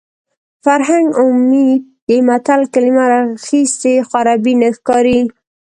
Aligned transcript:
فرهنګ 0.63 1.07
عمید 1.23 1.81
د 2.07 2.09
متل 2.27 2.61
کلمه 2.73 3.05
راخیستې 3.13 3.93
خو 4.07 4.13
عربي 4.21 4.53
نه 4.61 4.69
ښکاري 4.75 5.19